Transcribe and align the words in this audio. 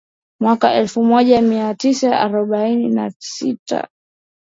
mwaka 0.41 0.73
elfu 0.73 1.03
moja 1.03 1.41
mia 1.41 1.75
tisa 1.75 2.19
arobaini 2.19 2.89
na 2.89 3.11
sita 3.19 3.87